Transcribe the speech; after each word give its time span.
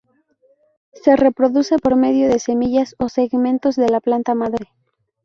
Se 0.93 1.15
reproduce 1.15 1.77
por 1.77 1.95
medio 1.95 2.27
de 2.27 2.39
semillas 2.39 2.95
o 2.97 3.07
segmentos 3.07 3.75
de 3.75 3.87
la 3.89 3.99
planta 4.01 4.33
madre. 4.33 4.65